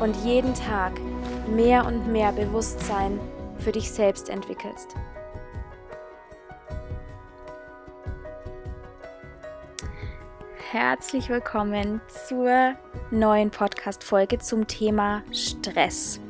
[0.00, 0.92] und jeden Tag
[1.48, 3.18] mehr und mehr Bewusstsein
[3.58, 4.94] für dich selbst entwickelst.
[10.70, 12.74] Herzlich willkommen zur
[13.10, 16.20] neuen Podcast-Folge zum Thema Stress.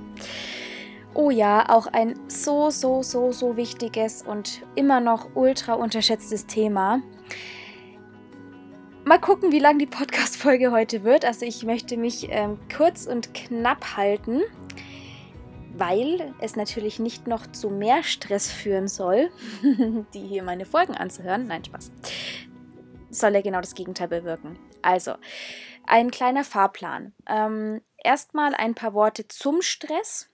[1.15, 7.01] Oh ja, auch ein so, so, so, so wichtiges und immer noch ultra unterschätztes Thema.
[9.05, 9.87] Mal gucken, wie lang die
[10.37, 11.25] Podcast-Folge heute wird.
[11.25, 14.43] Also, ich möchte mich ähm, kurz und knapp halten,
[15.75, 19.31] weil es natürlich nicht noch zu mehr Stress führen soll,
[20.15, 21.47] die hier meine Folgen anzuhören.
[21.47, 21.91] Nein, Spaß.
[23.11, 24.59] Soll ja genau das Gegenteil bewirken.
[24.83, 25.15] Also,
[25.87, 27.15] ein kleiner Fahrplan.
[27.27, 30.29] Ähm, Erstmal ein paar Worte zum Stress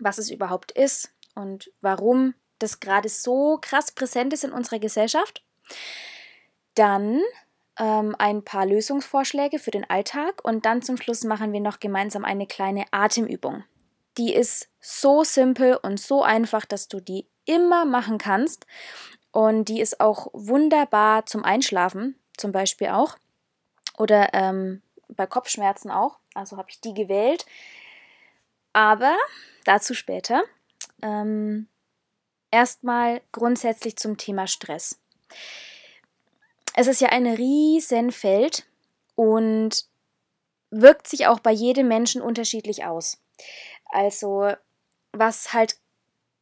[0.00, 5.44] was es überhaupt ist und warum das gerade so krass präsent ist in unserer Gesellschaft.
[6.74, 7.20] Dann
[7.78, 12.24] ähm, ein paar Lösungsvorschläge für den Alltag und dann zum Schluss machen wir noch gemeinsam
[12.24, 13.64] eine kleine Atemübung.
[14.16, 18.66] Die ist so simpel und so einfach, dass du die immer machen kannst
[19.32, 23.16] und die ist auch wunderbar zum Einschlafen, zum Beispiel auch
[23.98, 26.18] oder ähm, bei Kopfschmerzen auch.
[26.34, 27.46] Also habe ich die gewählt.
[28.72, 29.16] Aber
[29.64, 30.42] dazu später.
[31.02, 31.68] Ähm,
[32.50, 35.00] erstmal grundsätzlich zum Thema Stress.
[36.74, 38.66] Es ist ja ein Riesenfeld
[39.14, 39.84] und
[40.70, 43.22] wirkt sich auch bei jedem Menschen unterschiedlich aus.
[43.86, 44.52] Also
[45.12, 45.76] was halt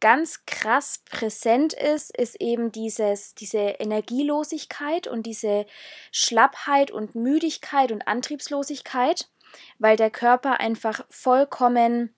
[0.01, 5.65] ganz krass präsent ist, ist eben dieses, diese Energielosigkeit und diese
[6.11, 9.29] Schlappheit und Müdigkeit und Antriebslosigkeit,
[9.79, 12.15] weil der Körper einfach vollkommen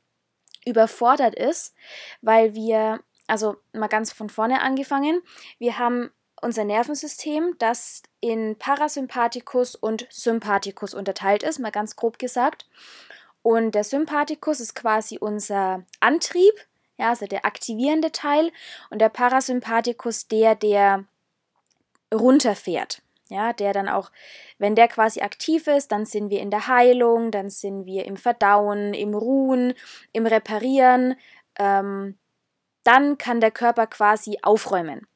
[0.65, 1.75] überfordert ist,
[2.23, 5.21] weil wir, also mal ganz von vorne angefangen,
[5.59, 6.11] wir haben
[6.45, 12.69] unser Nervensystem, das in Parasympathikus und Sympathikus unterteilt ist, mal ganz grob gesagt.
[13.43, 16.55] Und der Sympathikus ist quasi unser Antrieb,
[16.97, 18.53] ja, also der aktivierende Teil,
[18.91, 21.05] und der Parasympathikus der, der
[22.15, 23.03] runterfährt.
[23.31, 24.13] Ja, der dann auch,
[24.59, 28.19] wenn der quasi aktiv ist, dann sind wir in der Heilung, dann sind wir im
[28.19, 29.73] Verdauen, im Ruhen,
[30.13, 31.17] im Reparieren.
[31.59, 32.19] Ähm,
[32.83, 35.07] dann kann der Körper quasi aufräumen.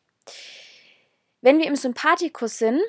[1.40, 2.80] Wenn wir im Sympathikus sind,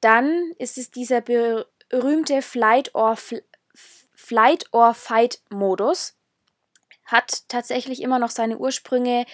[0.00, 3.16] dann ist es dieser berühmte Flight or,
[4.14, 6.14] Flight or Fight Modus.
[7.04, 9.24] Hat tatsächlich immer noch seine Ursprünge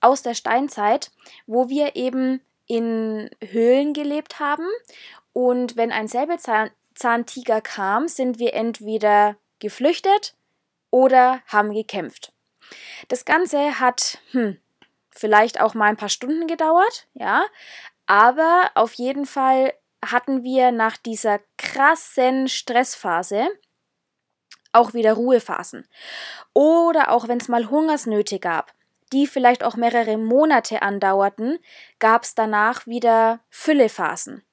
[0.00, 1.10] aus der Steinzeit,
[1.46, 4.66] wo wir eben in Höhlen gelebt haben.
[5.32, 10.34] Und wenn ein Säbelzahntiger kam, sind wir entweder geflüchtet
[10.90, 12.32] oder haben gekämpft.
[13.08, 14.58] Das Ganze hat hm,
[15.10, 17.44] vielleicht auch mal ein paar Stunden gedauert, ja,
[18.06, 19.72] aber auf jeden Fall
[20.04, 23.48] hatten wir nach dieser krassen Stressphase
[24.72, 25.88] auch wieder Ruhephasen.
[26.52, 28.72] Oder auch wenn es mal Hungersnöte gab,
[29.12, 31.58] die vielleicht auch mehrere Monate andauerten,
[31.98, 34.44] gab es danach wieder Füllephasen.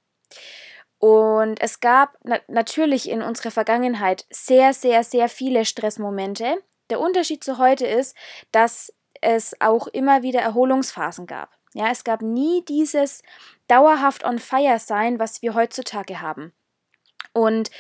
[1.00, 6.64] Und es gab na natürlich in unserer Vergangenheit sehr, sehr, sehr viele Stressmomente.
[6.92, 8.16] Der Unterschied zu heute ist,
[8.52, 11.50] dass es auch immer wieder Erholungsphasen gab.
[11.74, 13.24] Ja, es gab nie dieses
[13.68, 16.52] dauerhaft on fire sein, was wir heutzutage haben.
[17.34, 17.72] Und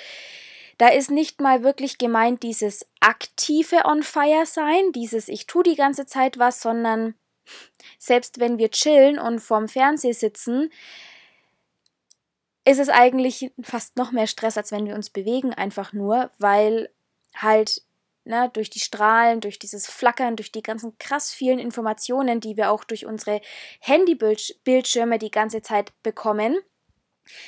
[0.77, 5.75] da ist nicht mal wirklich gemeint dieses aktive On Fire sein, dieses ich tue die
[5.75, 7.13] ganze Zeit was, sondern
[7.99, 10.71] selbst wenn wir chillen und vorm Fernseher sitzen,
[12.65, 16.89] ist es eigentlich fast noch mehr Stress, als wenn wir uns bewegen, einfach nur, weil
[17.35, 17.83] halt
[18.23, 22.71] ne, durch die Strahlen, durch dieses Flackern, durch die ganzen krass vielen Informationen, die wir
[22.71, 23.41] auch durch unsere
[23.79, 26.57] Handybildschirme die ganze Zeit bekommen.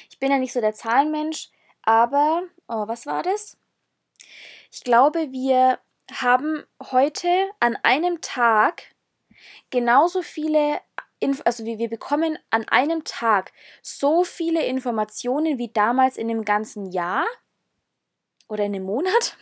[0.10, 1.50] Ich bin ja nicht so der Zahlenmensch,
[1.82, 3.58] aber, oh, was war das?
[4.72, 5.80] Ich glaube, wir
[6.12, 7.28] haben heute
[7.60, 8.84] an einem Tag
[9.70, 10.82] genauso viele
[11.46, 16.92] also wir, wir bekommen an einem Tag so viele Informationen wie damals in dem ganzen
[16.92, 17.26] Jahr
[18.50, 19.38] oder in einem Monat.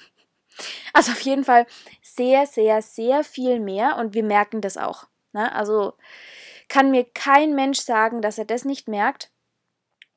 [0.94, 1.66] Also auf jeden Fall
[2.02, 5.08] sehr, sehr, sehr viel mehr und wir merken das auch.
[5.34, 5.54] Ne?
[5.54, 5.94] Also
[6.68, 9.31] kann mir kein Mensch sagen, dass er das nicht merkt.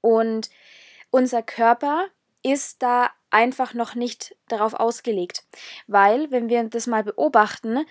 [0.01, 0.51] Und
[1.11, 2.07] unser Körper
[2.43, 5.45] ist da einfach noch nicht darauf ausgelegt.
[5.87, 7.85] Weil, wenn wir das mal beobachten,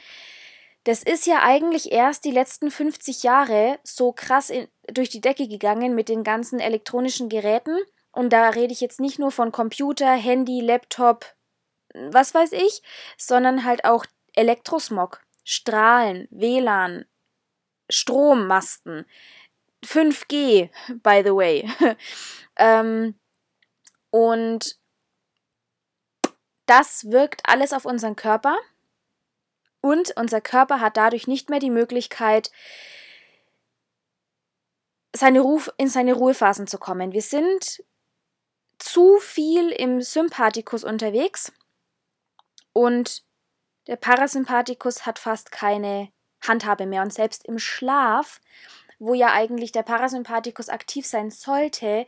[0.85, 5.47] das ist ja eigentlich erst die letzten 50 Jahre so krass in, durch die Decke
[5.47, 7.77] gegangen mit den ganzen elektronischen Geräten.
[8.11, 11.25] Und da rede ich jetzt nicht nur von Computer, Handy, Laptop,
[11.93, 12.81] was weiß ich,
[13.17, 17.05] sondern halt auch Elektrosmog, Strahlen, WLAN,
[17.89, 19.05] Strommasten,
[19.83, 20.69] 5G,
[21.03, 21.69] by the way.
[22.55, 23.19] ähm,
[24.09, 24.77] und
[26.65, 28.57] das wirkt alles auf unseren Körper
[29.81, 32.51] und unser Körper hat dadurch nicht mehr die Möglichkeit,
[35.13, 37.11] seine Ruf, in seine Ruhephasen zu kommen.
[37.11, 37.83] Wir sind
[38.79, 41.51] zu viel im Sympathikus unterwegs
[42.73, 43.23] und
[43.87, 46.09] der Parasympathikus hat fast keine
[46.41, 47.01] Handhabe mehr.
[47.01, 48.41] Und selbst im Schlaf,
[48.99, 52.05] wo ja eigentlich der Parasympathikus aktiv sein sollte,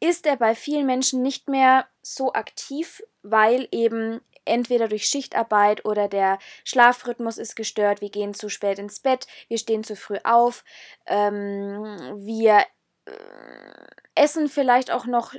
[0.00, 6.08] ist er bei vielen Menschen nicht mehr so aktiv, weil eben entweder durch Schichtarbeit oder
[6.08, 10.64] der Schlafrhythmus ist gestört, wir gehen zu spät ins Bett, wir stehen zu früh auf,
[11.06, 11.82] ähm,
[12.24, 12.64] wir
[13.06, 13.12] äh,
[14.14, 15.34] essen vielleicht auch noch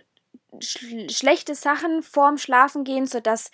[0.60, 0.80] sch
[1.10, 3.52] schlechte Sachen vorm Schlafengehen, sodass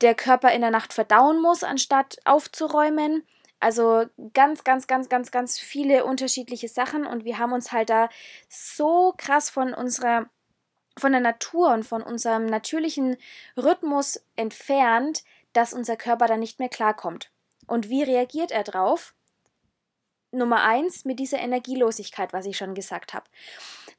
[0.00, 3.24] der Körper in der Nacht verdauen muss, anstatt aufzuräumen.
[3.58, 8.08] Also ganz, ganz, ganz, ganz, ganz viele unterschiedliche Sachen und wir haben uns halt da
[8.48, 10.30] so krass von unserer,
[10.96, 13.18] von der Natur und von unserem natürlichen
[13.58, 17.30] Rhythmus entfernt, dass unser Körper da nicht mehr klarkommt.
[17.66, 19.14] Und wie reagiert er drauf?
[20.32, 23.26] Nummer eins mit dieser Energielosigkeit, was ich schon gesagt habe.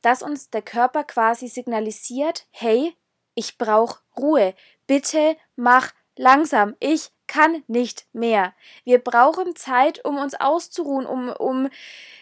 [0.01, 2.95] Dass uns der Körper quasi signalisiert, hey,
[3.36, 4.56] ich brauche Ruhe.
[4.91, 6.75] Bitte mach langsam.
[6.81, 8.53] Ich kann nicht mehr.
[8.83, 11.69] Wir brauchen Zeit, um uns auszuruhen, um, um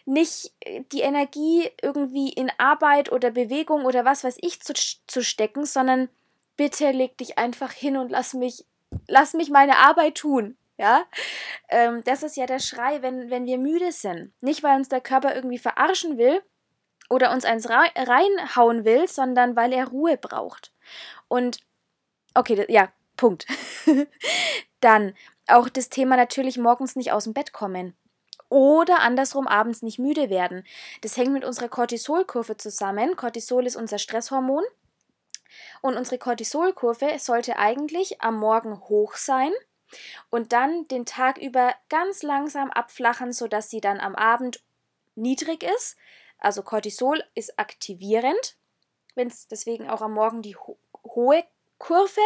[0.05, 0.53] nicht
[0.91, 6.09] die Energie irgendwie in Arbeit oder Bewegung oder was weiß ich zu, zu stecken, sondern
[6.57, 8.65] bitte leg dich einfach hin und lass mich,
[9.07, 10.55] lass mich meine Arbeit tun.
[10.77, 11.05] Ja,
[11.69, 14.31] ähm, das ist ja der Schrei, wenn, wenn wir müde sind.
[14.41, 16.43] Nicht, weil uns der Körper irgendwie verarschen will
[17.09, 20.71] oder uns eins reinhauen will, sondern weil er Ruhe braucht.
[21.27, 21.61] Und
[22.39, 23.45] okay, ja, Punkt.
[24.79, 25.13] Dann
[25.47, 27.95] auch das Thema natürlich morgens nicht aus dem Bett kommen.
[28.49, 30.65] Oder andersrum abends nicht müde werden.
[31.01, 33.15] Das hängt mit unserer Cortisolkurve zusammen.
[33.15, 34.63] Cortisol ist unser Stresshormon.
[35.81, 39.51] Und unsere Cortisolkurve sollte eigentlich am Morgen hoch sein
[40.29, 44.61] und dann den Tag über ganz langsam abflachen, sodass sie dann am Abend
[45.15, 45.97] niedrig ist.
[46.37, 48.55] Also Cortisol ist aktivierend,
[49.15, 51.43] wenn es deswegen auch am Morgen die ho hohe
[51.79, 52.21] Kurve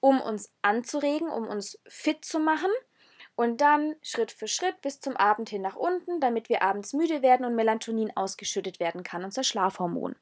[0.00, 2.70] um uns anzuregen, um uns fit zu machen.
[3.34, 7.22] Und dann Schritt für Schritt bis zum Abend hin nach unten, damit wir abends müde
[7.22, 10.16] werden und Melatonin ausgeschüttet werden kann, unser Schlafhormon.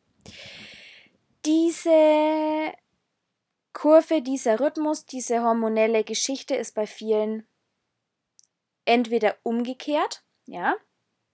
[1.46, 2.72] Diese
[3.72, 7.46] Kurve, dieser Rhythmus, diese hormonelle Geschichte ist bei vielen
[8.84, 10.74] entweder umgekehrt, ja,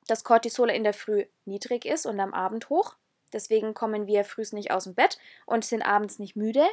[0.07, 2.97] dass Cortisol in der Früh niedrig ist und am Abend hoch.
[3.33, 6.65] Deswegen kommen wir früh nicht aus dem Bett und sind abends nicht müde.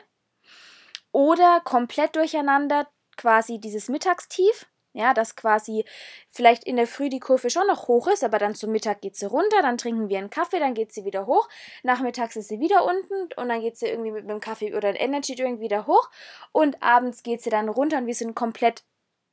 [1.12, 2.88] Oder komplett durcheinander
[3.18, 5.86] quasi dieses Mittagstief, ja, dass quasi
[6.30, 9.16] vielleicht in der Früh die Kurve schon noch hoch ist, aber dann zum Mittag geht
[9.16, 11.48] sie runter, dann trinken wir einen Kaffee, dann geht sie wieder hoch,
[11.84, 14.98] nachmittags ist sie wieder unten und dann geht sie irgendwie mit einem Kaffee oder einem
[14.98, 16.10] Energy Drink wieder hoch
[16.52, 18.84] und abends geht sie dann runter und wir sind komplett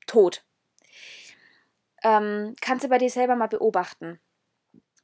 [0.06, 0.44] tot.
[2.02, 4.20] Ähm, kannst du bei dir selber mal beobachten.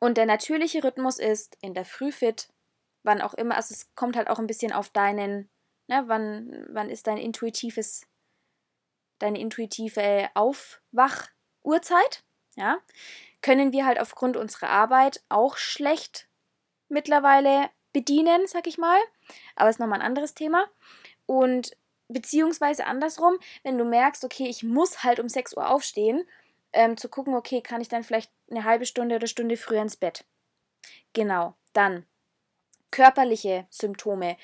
[0.01, 2.49] Und der natürliche Rhythmus ist in der Früh fit,
[3.05, 5.49] wann auch immer, also es kommt halt auch ein bisschen auf deinen
[5.89, 8.07] Ne, wann, wann ist dein intuitives,
[9.19, 12.25] deine intuitive Aufwachuhrzeit?
[12.57, 12.79] Ja,
[13.41, 16.29] können wir halt aufgrund unserer Arbeit auch schlecht
[16.89, 18.99] mittlerweile bedienen, sag ich mal.
[19.57, 20.67] Aber ist nochmal ein anderes Thema.
[21.27, 21.77] Und
[22.09, 26.25] beziehungsweise andersrum, wenn du merkst, okay, ich muss halt um 6 Uhr aufstehen,
[26.73, 29.97] ähm, zu gucken, okay, kann ich dann vielleicht eine halbe Stunde oder Stunde früher ins
[29.97, 30.25] Bett.
[31.13, 32.07] Genau, dann
[32.91, 34.37] körperliche Symptome.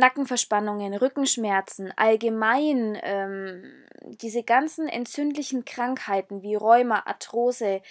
[0.00, 7.82] Nackenverspannungen, Rückenschmerzen, allgemein ähm, diese ganzen entzündlichen Krankheiten wie Rheuma, Arthrose,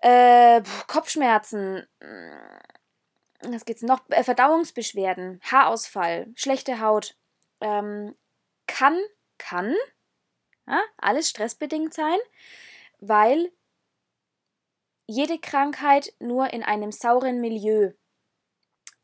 [0.00, 4.00] äh, Kopfschmerzen, mm, was geht's noch?
[4.08, 7.16] Äh, Verdauungsbeschwerden, Haarausfall, schlechte Haut,
[7.60, 8.14] ähm,
[8.66, 8.98] kann,
[9.38, 9.74] kann
[10.66, 10.82] Ja?
[10.96, 12.18] Alles stressbedingt sein,
[13.00, 13.52] weil
[15.06, 17.92] jede Krankheit nur in einem sauren Milieu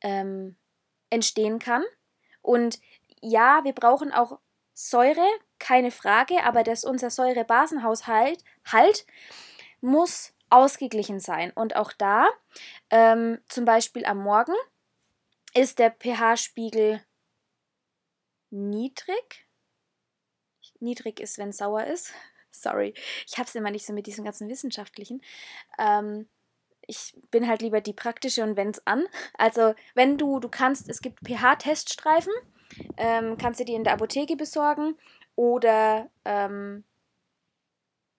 [0.02, 0.56] ähm,
[1.11, 1.83] entstehen kann.
[2.44, 2.78] Und
[3.22, 4.38] ja, wir brauchen auch
[4.74, 5.26] Säure,
[5.58, 9.06] keine Frage, aber dass unser Säurebasenhaushalt halt
[9.80, 11.52] muss ausgeglichen sein.
[11.52, 12.28] Und auch da,
[12.90, 14.54] ähm, zum Beispiel am Morgen,
[15.54, 17.02] ist der pH-Spiegel
[18.50, 19.46] niedrig.
[20.80, 22.12] Niedrig ist, wenn es sauer ist.
[22.50, 22.94] Sorry,
[23.26, 25.22] ich habe es immer nicht so mit diesem ganzen Wissenschaftlichen.
[25.78, 26.28] Ähm,
[26.86, 29.04] ich bin halt lieber die praktische und wenn's an.
[29.38, 32.32] Also, wenn du, du kannst, es gibt pH-Teststreifen,
[32.96, 34.96] ähm, kannst du die in der Apotheke besorgen
[35.36, 36.84] oder ähm,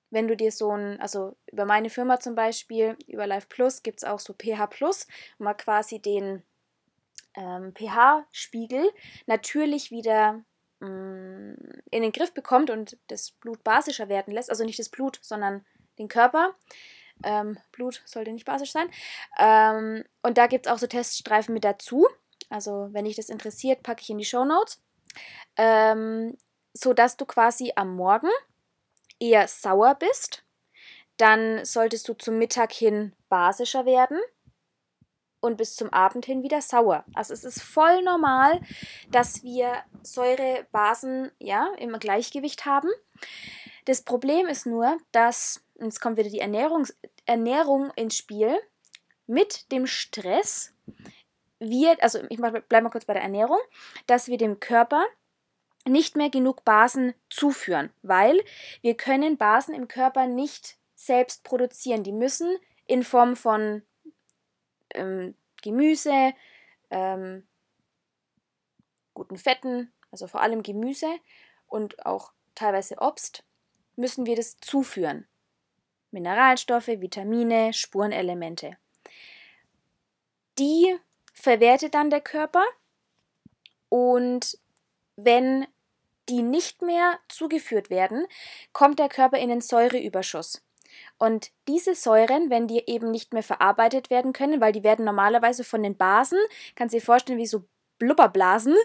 [0.09, 3.99] wenn du dir so ein, also über meine Firma zum Beispiel, über Life Plus, gibt
[3.99, 5.07] es auch so pH Plus,
[5.37, 6.43] wo man quasi den
[7.35, 8.89] ähm, pH-Spiegel
[9.25, 10.43] natürlich wieder
[10.79, 14.49] mh, mm, in den Griff bekommt und das Blut basischer werden lässt.
[14.49, 15.65] Also nicht das Blut, sondern
[15.97, 16.55] den Körper.
[17.23, 18.89] Ähm, Blut sollte nicht basisch sein.
[19.39, 22.07] Ähm, und da gibt es auch so Teststreifen mit dazu.
[22.49, 24.81] Also, wenn dich das interessiert, packe ich in die Show Notes.
[25.57, 26.37] Ähm,
[26.73, 28.29] so dass du quasi am Morgen
[29.19, 30.43] eher sauer bist.
[31.17, 34.19] Dann solltest du zum Mittag hin basischer werden
[35.39, 37.05] und bis zum Abend hin wieder sauer.
[37.13, 38.59] Also es ist voll normal,
[39.11, 42.89] dass wir Säurebasen ja im Gleichgewicht haben.
[43.85, 48.55] Das Problem ist nur, dass jetzt kommt wieder die Ernährungs Ernährung ins Spiel.
[49.27, 50.75] Mit dem Stress
[51.59, 53.59] wir, also ich bleibe mal kurz bei der Ernährung,
[54.07, 55.03] dass wir dem Körper
[55.87, 58.43] nicht mehr genug Basen zuführen, weil
[58.81, 62.03] wir können Basen im Körper nicht selbst produzieren.
[62.03, 63.83] Die müssen in Form von
[64.93, 66.33] ähm, Gemüse,
[66.89, 67.47] ähm,
[69.13, 71.09] guten Fetten, also vor allem Gemüse
[71.67, 73.43] und auch teilweise Obst,
[73.95, 75.27] müssen wir das zuführen.
[76.15, 78.77] Mineralstoffe, Vitamine, Spurenelemente.
[80.57, 80.95] Die
[81.33, 82.63] verwertet dann der Körper
[83.89, 84.57] und
[85.17, 85.67] wenn
[86.29, 88.25] die nicht mehr zugeführt werden,
[88.71, 90.63] kommt der Körper in den Säureüberschuss.
[91.17, 95.65] Und diese Säuren, wenn die eben nicht mehr verarbeitet werden können, weil die werden normalerweise
[95.65, 96.39] von den Basen,
[96.75, 97.65] kannst du dir vorstellen, wie so
[97.99, 98.75] Blubberblasen,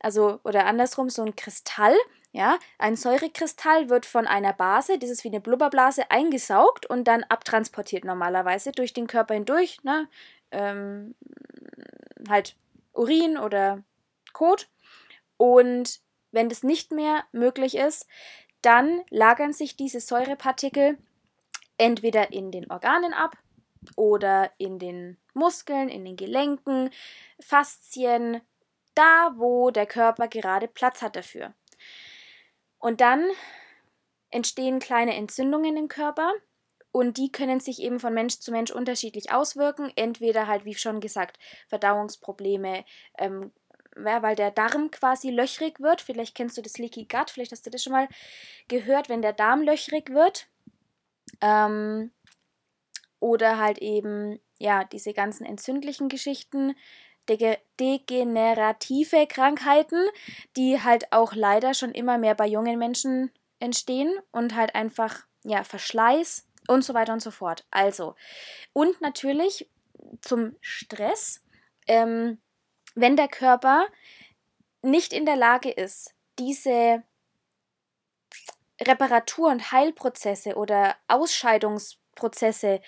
[0.00, 1.94] also oder andersrum so ein Kristall,
[2.32, 7.24] ja, ein Säurekristall wird von einer Base, das ist wie eine Blubberblase, eingesaugt und dann
[7.24, 10.08] abtransportiert normalerweise durch den Körper hindurch, ne,
[10.50, 11.14] ähm,
[12.28, 12.56] halt
[12.92, 13.82] Urin oder
[14.32, 14.68] Kot.
[15.36, 16.00] Und
[16.32, 18.06] wenn das nicht mehr möglich ist,
[18.60, 20.98] dann lagern sich diese Säurepartikel
[21.78, 23.36] entweder in den Organen ab
[23.96, 26.90] oder in den Muskeln, in den Gelenken,
[27.40, 28.40] Faszien,
[28.94, 31.54] da wo der Körper gerade Platz hat dafür.
[32.78, 33.24] Und dann
[34.30, 36.32] entstehen kleine Entzündungen im Körper
[36.92, 39.92] und die können sich eben von Mensch zu Mensch unterschiedlich auswirken.
[39.96, 42.84] Entweder halt, wie schon gesagt, Verdauungsprobleme,
[43.18, 43.52] ähm,
[43.94, 46.00] weil der Darm quasi löchrig wird.
[46.00, 48.08] Vielleicht kennst du das Leaky Gut, vielleicht hast du das schon mal
[48.68, 50.48] gehört, wenn der Darm löchrig wird.
[51.40, 52.10] Ähm,
[53.20, 56.74] oder halt eben, ja, diese ganzen entzündlichen Geschichten,
[57.28, 60.02] degenerative Krankheiten,
[60.56, 63.30] die halt auch leider schon immer mehr bei jungen Menschen
[63.60, 67.66] entstehen und halt einfach, ja, Verschleiß und so weiter und so fort.
[67.70, 68.14] Also,
[68.72, 69.68] und natürlich
[70.20, 71.42] zum Stress,
[71.86, 72.38] ähm,
[72.94, 73.86] wenn der Körper
[74.82, 77.02] nicht in der Lage ist, diese
[78.80, 82.80] Reparatur- und Heilprozesse oder Ausscheidungsprozesse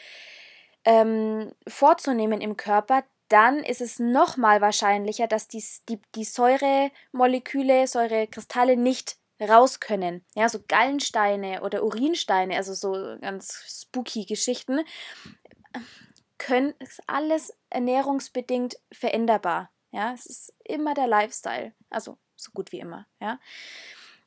[0.85, 8.77] ähm, vorzunehmen im Körper, dann ist es nochmal wahrscheinlicher, dass die, die, die Säuremoleküle, Säurekristalle
[8.77, 10.25] nicht raus können.
[10.35, 14.81] Ja, so Gallensteine oder Urinsteine, also so ganz spooky Geschichten,
[16.39, 19.71] können, ist alles ernährungsbedingt veränderbar.
[19.93, 21.73] Ja, es ist immer der Lifestyle.
[21.89, 23.07] Also so gut wie immer.
[23.21, 23.39] Ja.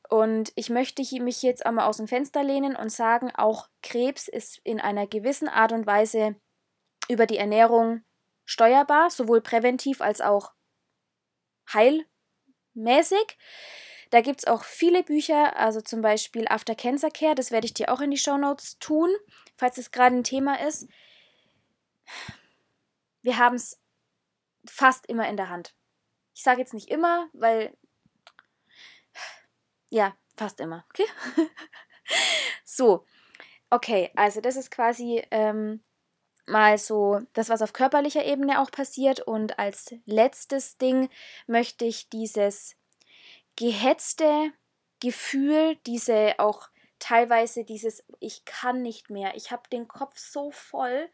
[0.10, 4.60] Und ich möchte mich jetzt einmal aus dem Fenster lehnen und sagen, auch Krebs ist
[4.64, 6.36] in einer gewissen Art und Weise
[7.10, 8.04] über die Ernährung
[8.46, 10.54] steuerbar, sowohl präventiv als auch
[11.74, 13.38] heilmäßig.
[14.10, 17.74] Da gibt es auch viele Bücher, also zum Beispiel After Cancer Care, das werde ich
[17.74, 19.10] dir auch in die Show Notes tun,
[19.58, 20.88] falls es gerade ein Thema ist.
[23.24, 23.82] Wir haben es
[24.68, 25.74] fast immer in der Hand.
[26.36, 27.76] Ich sage jetzt nicht immer, weil.
[29.90, 30.86] Ja, fast immer.
[30.90, 31.06] Okay?
[32.66, 33.06] so.
[33.70, 35.84] Okay, also das ist quasi ähm,
[36.46, 39.22] mal so das, was auf körperlicher Ebene auch passiert.
[39.22, 41.10] Und als letztes Ding
[41.48, 42.76] möchte ich dieses
[43.56, 44.52] gehetzte
[45.00, 46.70] Gefühl, diese auch
[47.00, 51.10] teilweise dieses, ich kann nicht mehr, ich habe den Kopf so voll,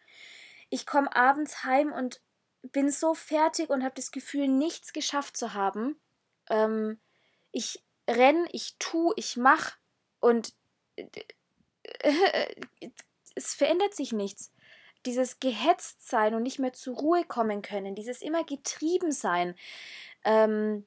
[0.69, 2.21] ich komme abends heim und
[2.61, 5.99] bin so fertig und habe das Gefühl, nichts geschafft zu haben.
[6.49, 6.99] Ähm,
[7.51, 9.77] ich renn, ich tu, ich mach
[10.19, 10.53] und
[13.35, 14.51] es verändert sich nichts.
[15.05, 19.55] Dieses gehetzt sein und nicht mehr zur Ruhe kommen können, dieses immer getrieben sein,
[20.25, 20.85] ähm,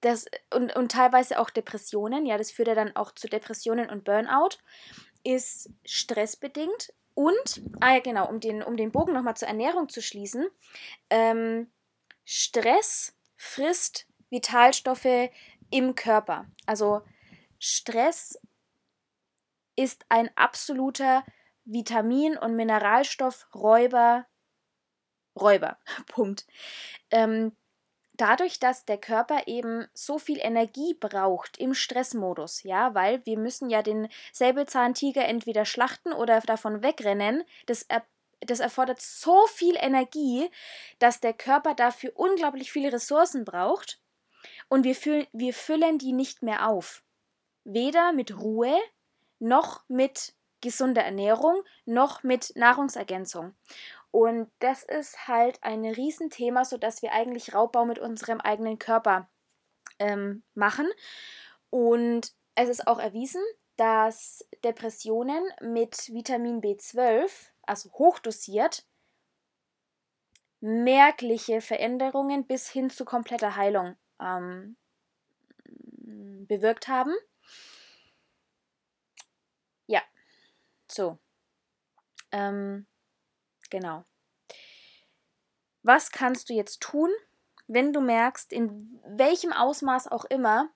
[0.00, 4.04] das, und, und teilweise auch Depressionen, ja, das führt ja dann auch zu Depressionen und
[4.04, 4.58] Burnout,
[5.24, 6.92] ist stressbedingt.
[7.14, 10.46] Und, ah ja, genau, um den, um den Bogen nochmal zur Ernährung zu schließen,
[11.10, 11.70] ähm,
[12.24, 15.30] Stress frisst Vitalstoffe
[15.70, 16.46] im Körper.
[16.66, 17.02] Also
[17.58, 18.38] Stress
[19.74, 21.24] ist ein absoluter
[21.68, 24.26] Vitamin- und Mineralstoffräuber.
[25.38, 25.78] Räuber.
[26.06, 26.46] Punkt.
[27.10, 27.54] Ähm,
[28.14, 33.68] dadurch, dass der Körper eben so viel Energie braucht im Stressmodus, ja, weil wir müssen
[33.70, 38.02] ja den Säbelzahntiger entweder schlachten oder davon wegrennen, das, er,
[38.40, 40.50] das erfordert so viel Energie,
[40.98, 44.00] dass der Körper dafür unglaublich viele Ressourcen braucht
[44.68, 47.04] und wir, fühl, wir füllen die nicht mehr auf.
[47.64, 48.74] Weder mit Ruhe
[49.38, 53.54] noch mit gesunder Ernährung noch mit Nahrungsergänzung.
[54.10, 59.28] Und das ist halt ein Riesenthema, sodass wir eigentlich Raubbau mit unserem eigenen Körper
[59.98, 60.88] ähm, machen.
[61.70, 63.42] Und es ist auch erwiesen,
[63.76, 67.30] dass Depressionen mit Vitamin B12,
[67.62, 68.84] also hochdosiert,
[70.60, 74.76] merkliche Veränderungen bis hin zu kompletter Heilung ähm,
[76.48, 77.14] bewirkt haben.
[79.86, 80.02] Ja,
[80.92, 81.18] so.
[82.32, 82.86] Ähm,
[83.70, 84.04] Genau.
[85.82, 87.10] Was kannst du jetzt tun,
[87.66, 90.70] wenn du merkst, in welchem Ausmaß auch immer,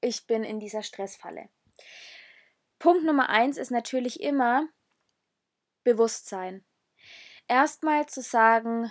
[0.00, 1.48] ich bin in dieser Stressfalle?
[2.78, 4.68] Punkt Nummer eins ist natürlich immer
[5.82, 6.64] Bewusstsein.
[7.48, 8.90] Erstmal zu sagen,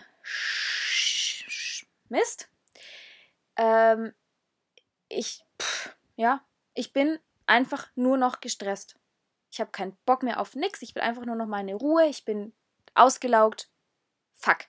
[2.10, 2.50] Mist,
[3.58, 4.14] ähm,
[5.10, 8.98] ich, pff, ja, ich bin einfach nur noch gestresst.
[9.56, 10.82] Ich habe keinen Bock mehr auf nichts.
[10.82, 12.06] Ich will einfach nur noch meine Ruhe.
[12.08, 12.52] Ich bin
[12.94, 13.70] ausgelaugt.
[14.34, 14.66] Fuck.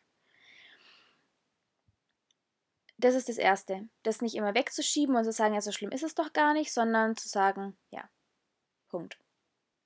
[2.97, 3.89] Das ist das Erste.
[4.05, 6.73] Das nicht immer wegzuschieben und zu sagen, ja, so schlimm ist es doch gar nicht,
[6.73, 8.09] sondern zu sagen, ja,
[8.89, 9.19] Punkt.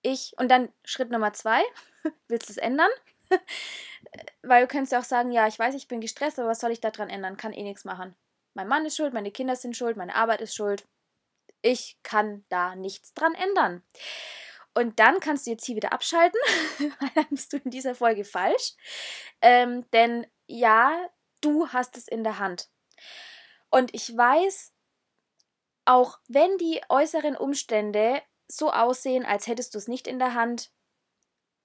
[0.02, 1.62] Ich, und dann Schritt Nummer zwei,
[2.28, 2.90] willst du es ändern?
[4.42, 6.72] Weil du könntest ja auch sagen, ja, ich weiß, ich bin gestresst, aber was soll
[6.72, 7.38] ich daran ändern?
[7.38, 8.14] Kann eh nichts machen.
[8.52, 10.86] Mein Mann ist schuld, meine Kinder sind schuld, meine Arbeit ist schuld.
[11.62, 13.82] Ich kann da nichts dran ändern.
[14.80, 16.40] Und dann kannst du jetzt hier wieder abschalten,
[16.78, 18.72] weil dann bist du in dieser Folge falsch.
[19.42, 21.10] Ähm, denn ja,
[21.42, 22.70] du hast es in der Hand.
[23.68, 24.72] Und ich weiß,
[25.84, 30.72] auch wenn die äußeren Umstände so aussehen, als hättest du es nicht in der Hand,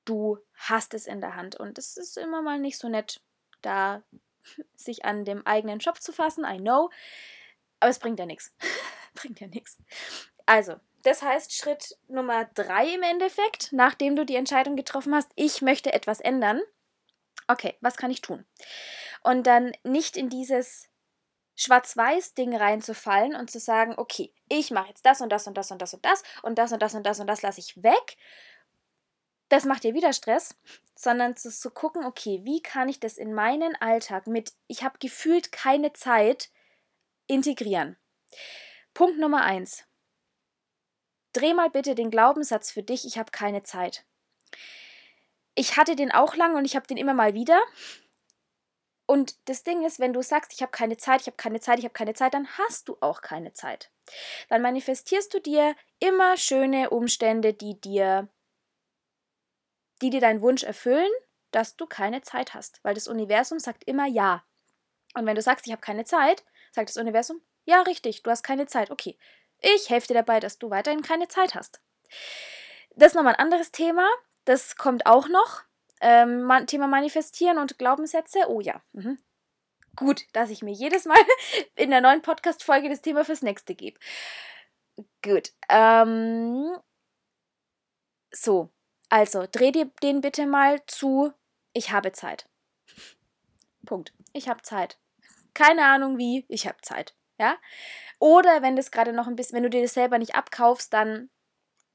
[0.04, 1.56] du hast es in der Hand.
[1.56, 3.22] Und es ist immer mal nicht so nett,
[3.62, 4.04] da
[4.76, 6.90] sich an dem eigenen Schopf zu fassen, I know.
[7.80, 8.54] Aber es bringt ja nichts.
[9.14, 9.78] bringt ja nichts.
[10.46, 15.62] Also, das heißt, Schritt Nummer drei im Endeffekt, nachdem du die Entscheidung getroffen hast, ich
[15.62, 16.62] möchte etwas ändern.
[17.48, 18.44] Okay, was kann ich tun?
[19.22, 20.90] Und dann nicht in dieses
[21.56, 25.82] Schwarz-Weiß-Ding reinzufallen und zu sagen, okay, ich mache jetzt das und das und das und
[25.82, 28.18] das und das und das und das und das und das lasse ich weg.
[29.50, 30.56] Das macht dir wieder Stress,
[30.96, 34.98] sondern zu, zu gucken, okay, wie kann ich das in meinen Alltag mit, ich habe
[34.98, 36.50] gefühlt keine Zeit,
[37.28, 37.96] integrieren.
[38.96, 39.86] Punkt Nummer eins.
[41.36, 44.06] Dreh mal bitte den Glaubenssatz für dich, ich habe keine Zeit.
[45.54, 47.62] Ich hatte den auch lang und ich habe den immer mal wieder.
[49.06, 51.80] Und das Ding ist, wenn du sagst, ich habe keine Zeit, ich habe keine Zeit,
[51.80, 53.92] ich habe keine Zeit, dann hast du auch keine Zeit.
[54.50, 58.30] Dann manifestierst du dir immer schöne Umstände, die dir
[60.02, 61.10] die dir deinen Wunsch erfüllen,
[61.52, 64.44] dass du keine Zeit hast, weil das Universum sagt immer ja.
[65.14, 68.44] Und wenn du sagst, ich habe keine Zeit, sagt das Universum, ja, richtig, du hast
[68.44, 68.92] keine Zeit.
[68.92, 69.18] Okay,
[69.62, 71.82] ich helfe dir dabei, dass du weiterhin keine Zeit hast.
[72.96, 74.08] Das ist nochmal ein anderes Thema.
[74.46, 75.64] Das kommt auch noch.
[76.02, 78.48] Ähm, Thema Manifestieren und Glaubenssätze.
[78.48, 78.82] Oh ja.
[78.94, 79.18] Mhm.
[79.96, 81.18] Gut, dass ich mir jedes Mal
[81.76, 84.00] in der neuen Podcast-Folge das Thema fürs nächste gebe.
[85.24, 85.52] Gut.
[85.70, 86.78] Ähm,
[88.32, 88.70] so,
[89.10, 91.34] also dreh dir den bitte mal zu.
[91.74, 92.48] Ich habe Zeit.
[93.86, 94.14] Punkt.
[94.34, 94.98] Ich habe Zeit.
[95.54, 97.16] Keine Ahnung wie, ich habe Zeit.
[97.38, 97.58] Ja?
[98.26, 101.30] Oder wenn das gerade noch ein bisschen, wenn du dir das selber nicht abkaufst, dann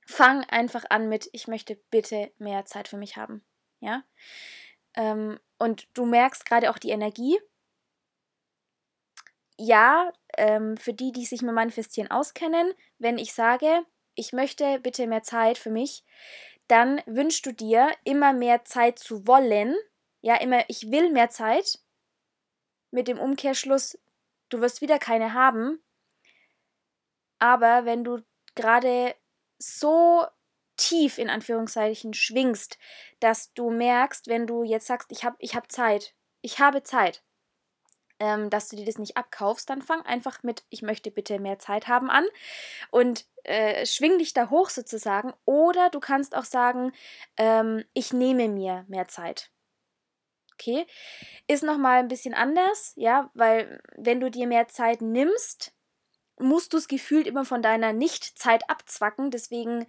[0.07, 3.45] fang einfach an mit, ich möchte bitte mehr Zeit für mich haben.
[3.81, 4.05] Ja?
[4.95, 7.37] Ähm, und du merkst gerade auch die Energie.
[9.59, 15.09] Ja, ähm, für die, die sich mit Manifestieren auskennen, wenn ich sage, ich möchte bitte
[15.09, 16.05] mehr Zeit für mich,
[16.69, 19.75] dann wünschst du dir immer mehr Zeit zu wollen.
[20.21, 21.81] Ja, immer, ich will mehr Zeit.
[22.93, 23.99] Mit dem Umkehrschluss,
[24.49, 25.83] du wirst wieder keine haben.
[27.41, 28.23] Aber wenn du
[28.55, 29.17] gerade
[29.59, 30.25] so
[30.77, 32.79] tief in Anführungszeichen schwingst,
[33.19, 37.23] dass du merkst, wenn du jetzt sagst, ich habe ich hab Zeit, ich habe Zeit,
[38.21, 41.59] ähm, dass du dir das nicht abkaufst, dann fang einfach mit, ich möchte bitte mehr
[41.59, 42.27] Zeit haben an
[42.91, 45.33] und äh, schwing dich da hoch sozusagen.
[45.45, 46.93] Oder du kannst auch sagen,
[47.37, 49.51] ähm, ich nehme mir mehr Zeit.
[50.55, 50.87] Okay,
[51.47, 55.73] ist nochmal ein bisschen anders, ja, weil wenn du dir mehr Zeit nimmst,
[56.41, 59.31] musst du es gefühlt immer von deiner Nicht-Zeit abzwacken.
[59.31, 59.87] Deswegen,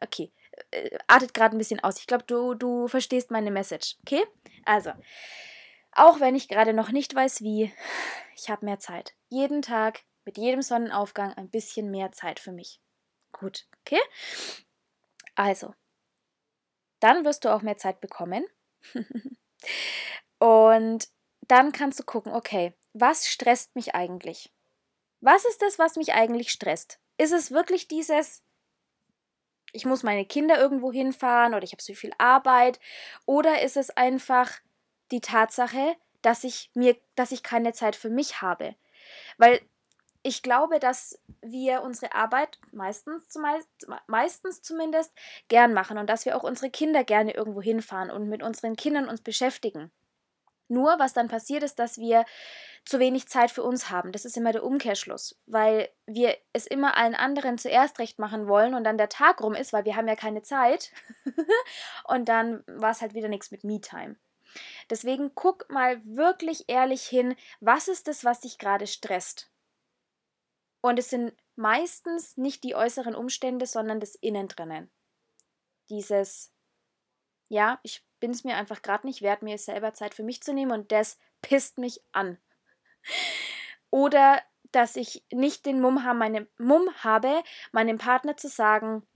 [0.00, 0.32] okay,
[0.70, 1.98] äh, artet gerade ein bisschen aus.
[1.98, 3.96] Ich glaube, du, du verstehst meine Message.
[4.02, 4.24] Okay?
[4.64, 4.92] Also,
[5.92, 7.72] auch wenn ich gerade noch nicht weiß, wie,
[8.36, 9.14] ich habe mehr Zeit.
[9.28, 12.80] Jeden Tag, mit jedem Sonnenaufgang ein bisschen mehr Zeit für mich.
[13.32, 14.00] Gut, okay?
[15.34, 15.74] Also,
[17.00, 18.46] dann wirst du auch mehr Zeit bekommen.
[20.38, 21.08] Und
[21.42, 24.52] dann kannst du gucken, okay, was stresst mich eigentlich?
[25.24, 27.00] Was ist das, was mich eigentlich stresst?
[27.16, 28.42] Ist es wirklich dieses,
[29.72, 32.78] ich muss meine Kinder irgendwo hinfahren oder ich habe so viel Arbeit?
[33.24, 34.52] Oder ist es einfach
[35.10, 38.74] die Tatsache, dass ich mir, dass ich keine Zeit für mich habe?
[39.38, 39.62] Weil
[40.22, 43.34] ich glaube, dass wir unsere Arbeit meistens,
[44.06, 45.10] meistens zumindest
[45.48, 49.08] gern machen und dass wir auch unsere Kinder gerne irgendwo hinfahren und mit unseren Kindern
[49.08, 49.90] uns beschäftigen.
[50.68, 52.24] Nur, was dann passiert ist, dass wir
[52.84, 54.12] zu wenig Zeit für uns haben.
[54.12, 58.74] Das ist immer der Umkehrschluss, weil wir es immer allen anderen zuerst recht machen wollen
[58.74, 60.92] und dann der Tag rum ist, weil wir haben ja keine Zeit.
[62.04, 64.16] und dann war es halt wieder nichts mit Me-Time.
[64.90, 69.50] Deswegen guck mal wirklich ehrlich hin, was ist das, was dich gerade stresst?
[70.80, 74.90] Und es sind meistens nicht die äußeren Umstände, sondern das Innen drinnen.
[75.88, 76.52] Dieses,
[77.48, 80.54] ja, ich bin es mir einfach gerade nicht wert, mir selber Zeit für mich zu
[80.54, 82.38] nehmen und das pisst mich an.
[83.90, 84.40] Oder
[84.72, 89.06] dass ich nicht den Mumm, haben, meine, Mumm habe, meinem Partner zu sagen,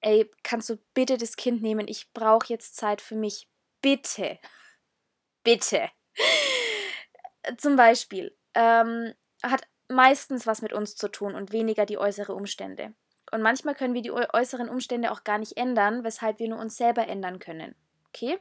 [0.00, 1.88] ey, kannst du bitte das Kind nehmen?
[1.88, 3.50] Ich brauche jetzt Zeit für mich.
[3.82, 4.38] Bitte.
[5.44, 5.90] Bitte.
[7.58, 12.94] Zum Beispiel ähm, hat meistens was mit uns zu tun und weniger die äußeren Umstände.
[13.30, 16.78] Und manchmal können wir die äußeren Umstände auch gar nicht ändern, weshalb wir nur uns
[16.78, 17.74] selber ändern können.
[18.16, 18.38] Okay?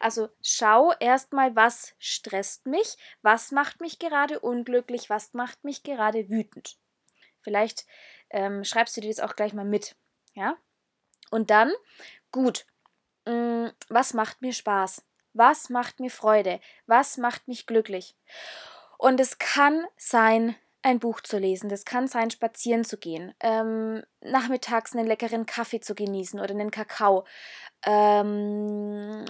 [0.00, 6.28] Also schau erstmal, was stresst mich, was macht mich gerade unglücklich, was macht mich gerade
[6.28, 6.76] wütend.
[7.40, 7.86] Vielleicht
[8.28, 9.96] ähm, schreibst du dir das auch gleich mal mit.
[10.34, 10.56] Ja?
[11.30, 11.72] Und dann,
[12.32, 12.66] gut,
[13.24, 15.02] mh, mm, was macht mir Spaß?
[15.32, 16.60] Was macht mir Freude?
[16.86, 18.14] Was macht mich glücklich?
[18.98, 20.54] Und es kann sein,
[20.84, 21.68] ein Buch zu lesen.
[21.70, 26.70] Das kann sein, spazieren zu gehen, ähm, nachmittags einen leckeren Kaffee zu genießen oder einen
[26.70, 27.26] Kakao,
[27.86, 29.24] ähm,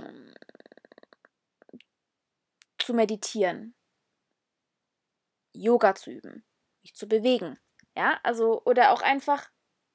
[2.78, 3.74] zu meditieren,
[5.52, 6.44] Yoga zu üben,
[6.82, 7.58] mich zu bewegen.
[7.96, 9.48] Ja, also, oder auch einfach,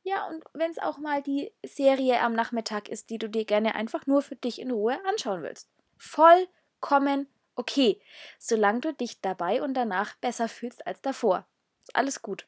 [0.03, 3.75] ja, und wenn es auch mal die Serie am Nachmittag ist, die du dir gerne
[3.75, 5.69] einfach nur für dich in Ruhe anschauen willst.
[5.97, 7.27] Vollkommen
[7.59, 8.01] okay,
[8.39, 11.45] solange du dich dabei und danach besser fühlst als davor.
[11.81, 12.47] Ist alles gut.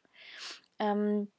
[0.80, 1.30] Ähm,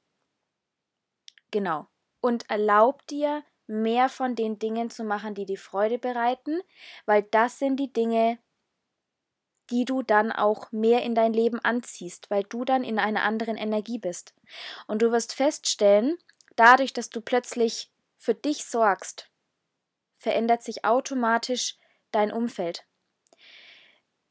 [1.50, 1.88] genau.
[2.20, 6.60] Und erlaub dir, mehr von den Dingen zu machen, die dir Freude bereiten,
[7.06, 8.38] weil das sind die Dinge,
[9.70, 13.56] die du dann auch mehr in dein Leben anziehst, weil du dann in einer anderen
[13.56, 14.34] Energie bist.
[14.86, 16.18] Und du wirst feststellen,
[16.56, 19.30] dadurch, dass du plötzlich für dich sorgst,
[20.18, 21.78] verändert sich automatisch
[22.10, 22.84] dein Umfeld.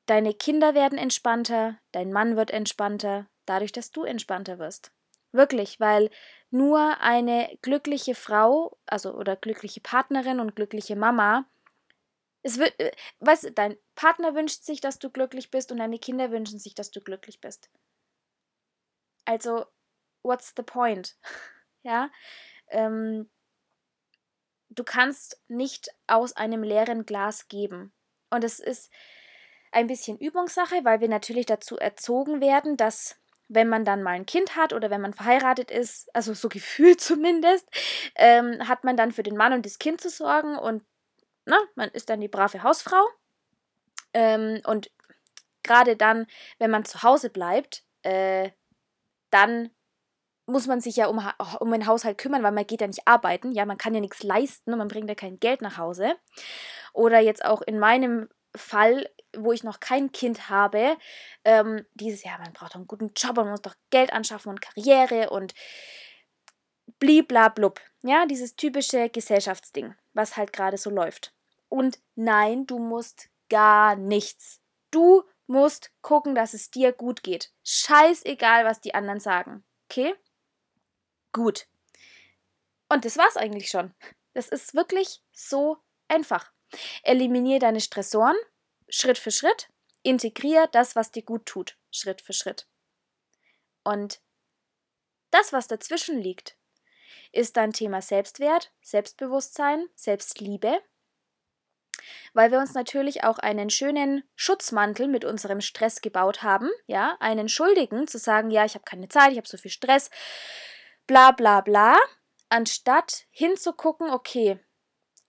[0.05, 4.91] Deine Kinder werden entspannter, dein Mann wird entspannter, dadurch, dass du entspannter wirst.
[5.31, 6.09] Wirklich, weil
[6.49, 11.45] nur eine glückliche Frau, also oder glückliche Partnerin und glückliche Mama,
[12.43, 15.99] es wird, äh, weißt du, dein Partner wünscht sich, dass du glücklich bist und deine
[15.99, 17.69] Kinder wünschen sich, dass du glücklich bist.
[19.25, 19.65] Also,
[20.23, 21.17] what's the point?
[21.83, 22.09] ja,
[22.69, 23.29] ähm,
[24.69, 27.93] du kannst nicht aus einem leeren Glas geben.
[28.29, 28.91] Und es ist,
[29.71, 33.15] ein bisschen Übungssache, weil wir natürlich dazu erzogen werden, dass
[33.47, 37.01] wenn man dann mal ein Kind hat oder wenn man verheiratet ist, also so gefühlt
[37.01, 37.67] zumindest,
[38.15, 40.83] ähm, hat man dann für den Mann und das Kind zu sorgen und
[41.45, 43.03] na, man ist dann die brave Hausfrau.
[44.13, 44.91] Ähm, und
[45.63, 46.27] gerade dann,
[46.59, 48.51] wenn man zu Hause bleibt, äh,
[49.31, 49.71] dann
[50.45, 51.25] muss man sich ja um,
[51.59, 53.51] um den Haushalt kümmern, weil man geht ja nicht arbeiten.
[53.51, 56.15] Ja, man kann ja nichts leisten und man bringt ja kein Geld nach Hause.
[56.93, 60.97] Oder jetzt auch in meinem Fall, wo ich noch kein Kind habe,
[61.43, 64.61] ähm, dieses Jahr, man braucht doch einen guten Job, man muss doch Geld anschaffen und
[64.61, 65.53] Karriere und
[66.99, 67.79] bliblablub.
[68.03, 71.33] Ja, dieses typische Gesellschaftsding, was halt gerade so läuft.
[71.69, 74.61] Und nein, du musst gar nichts.
[74.91, 77.51] Du musst gucken, dass es dir gut geht.
[77.63, 79.63] Scheißegal, was die anderen sagen.
[79.89, 80.15] Okay?
[81.31, 81.67] Gut.
[82.89, 83.93] Und das war's eigentlich schon.
[84.33, 86.51] Das ist wirklich so einfach.
[87.03, 88.35] Eliminiere deine Stressoren
[88.91, 89.69] Schritt für Schritt.
[90.03, 92.67] Integriere das, was dir gut tut, Schritt für Schritt.
[93.83, 94.21] Und
[95.31, 96.57] das, was dazwischen liegt,
[97.31, 100.81] ist dann Thema Selbstwert, Selbstbewusstsein, Selbstliebe,
[102.33, 107.47] weil wir uns natürlich auch einen schönen Schutzmantel mit unserem Stress gebaut haben, ja, einen
[107.47, 110.09] Schuldigen zu sagen, ja, ich habe keine Zeit, ich habe so viel Stress,
[111.07, 111.97] bla bla bla,
[112.49, 114.59] anstatt hinzugucken, okay,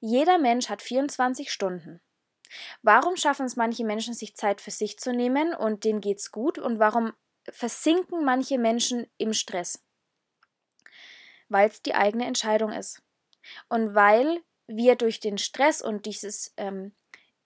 [0.01, 2.01] jeder Mensch hat 24 Stunden.
[2.83, 6.59] Warum schaffen es manche Menschen, sich Zeit für sich zu nehmen und denen geht's gut
[6.59, 7.13] und warum
[7.49, 9.85] versinken manche Menschen im Stress?
[11.49, 13.03] Weil es die eigene Entscheidung ist.
[13.69, 16.95] Und weil wir durch den Stress und dieses ähm,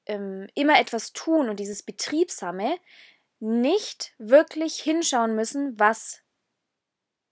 [0.06, 2.78] ähm, immer etwas tun und dieses Betriebsame
[3.38, 6.22] nicht wirklich hinschauen müssen, was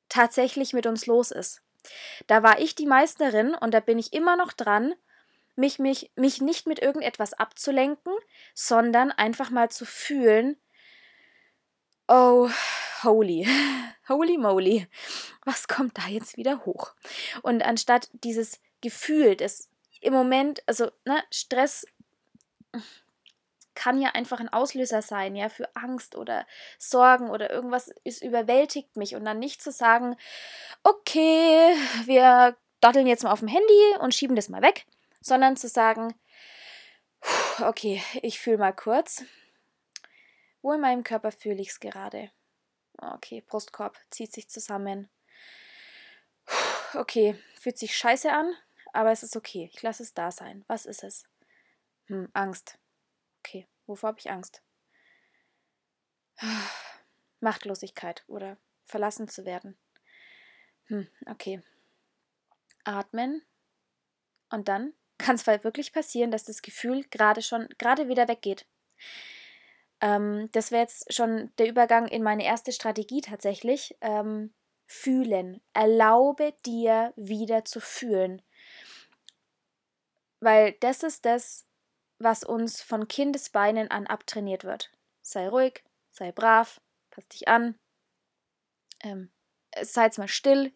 [0.09, 1.63] tatsächlich mit uns los ist.
[2.27, 4.95] Da war ich die Meisterin und da bin ich immer noch dran,
[5.57, 8.13] mich, mich, mich nicht mit irgendetwas abzulenken,
[8.55, 10.57] sondern einfach mal zu fühlen,
[12.09, 12.49] oh,
[13.03, 13.47] holy,
[14.09, 14.87] holy moly,
[15.45, 16.95] was kommt da jetzt wieder hoch?
[17.43, 21.87] Und anstatt dieses Gefühl des im Moment, also ne, Stress
[23.75, 26.47] kann ja einfach ein Auslöser sein, ja, für Angst oder
[26.79, 30.17] Sorgen oder irgendwas ist überwältigt mich und dann nicht zu sagen,
[30.83, 34.87] okay, wir datteln jetzt mal auf dem Handy und schieben das mal weg,
[35.25, 36.15] sondern zu sagen,
[37.63, 39.25] okay, ich fühle mal kurz.
[40.61, 42.31] Wo in meinem Körper fühle ich es gerade?
[42.99, 45.09] Okay, Brustkorb zieht sich zusammen.
[46.93, 48.55] Okay, fühlt sich scheiße an,
[48.93, 49.71] aber es ist okay.
[49.73, 50.63] Ich lasse es da sein.
[50.69, 51.25] Was ist es?
[52.07, 52.79] Hm, Angst.
[53.41, 54.63] Okay, wovor habe ich Angst?
[57.41, 59.79] Machtlosigkeit oder verlassen zu werden.
[60.85, 61.63] Hm, okay.
[62.85, 63.43] Atmen.
[64.51, 68.67] Und dann kann es wirklich passieren, dass das Gefühl gerade schon, gerade wieder weggeht.
[70.01, 73.97] Ähm, das wäre jetzt schon der Übergang in meine erste Strategie tatsächlich.
[74.01, 74.53] Ähm,
[74.87, 75.61] fühlen.
[75.73, 78.43] Erlaube dir wieder zu fühlen.
[80.41, 81.67] Weil das ist das,
[82.19, 84.93] was uns von Kindesbeinen an abtrainiert wird.
[85.23, 87.79] Sei ruhig, sei brav, pass dich an,
[89.03, 89.33] ähm,
[89.83, 90.73] sei jetzt mal still,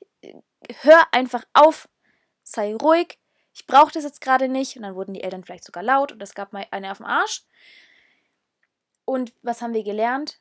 [0.82, 1.88] hör einfach auf,
[2.42, 3.18] sei ruhig,
[3.58, 4.76] ich brauche das jetzt gerade nicht.
[4.76, 7.06] Und dann wurden die Eltern vielleicht sogar laut und es gab mal eine auf dem
[7.06, 7.42] Arsch.
[9.04, 10.40] Und was haben wir gelernt?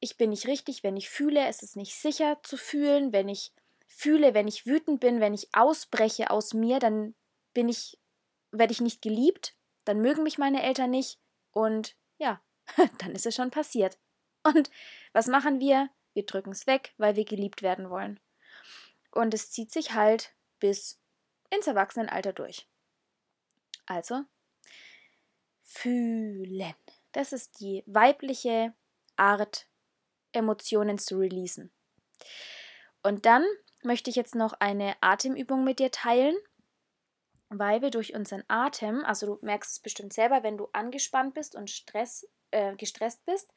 [0.00, 3.12] Ich bin nicht richtig, wenn ich fühle, es ist nicht sicher zu fühlen.
[3.12, 3.52] Wenn ich
[3.86, 7.14] fühle, wenn ich wütend bin, wenn ich ausbreche aus mir, dann
[7.52, 7.98] bin ich
[8.52, 11.18] werde ich nicht geliebt, dann mögen mich meine Eltern nicht
[11.50, 12.40] und ja,
[12.98, 13.98] dann ist es schon passiert.
[14.42, 14.70] Und
[15.12, 15.90] was machen wir?
[16.14, 18.18] Wir drücken es weg, weil wir geliebt werden wollen.
[19.10, 20.98] Und es zieht sich halt bis
[21.50, 22.68] ins Erwachsenenalter durch.
[23.86, 24.22] Also,
[25.62, 26.74] fühlen.
[27.12, 28.74] Das ist die weibliche
[29.16, 29.66] Art,
[30.32, 31.72] Emotionen zu releasen.
[33.02, 33.44] Und dann
[33.82, 36.36] möchte ich jetzt noch eine Atemübung mit dir teilen
[37.50, 41.54] weil wir durch unseren Atem, also du merkst es bestimmt selber, wenn du angespannt bist
[41.54, 43.50] und Stress, äh, gestresst bist,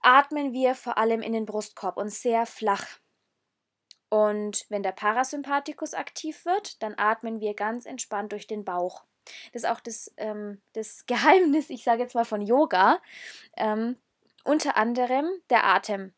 [0.00, 2.86] atmen wir vor allem in den Brustkorb und sehr flach.
[4.14, 9.02] Und wenn der Parasympathikus aktiv wird, dann atmen wir ganz entspannt durch den Bauch.
[9.52, 13.02] Das ist auch das, ähm, das Geheimnis, ich sage jetzt mal von Yoga,
[13.56, 13.96] ähm,
[14.44, 16.14] unter anderem der Atem,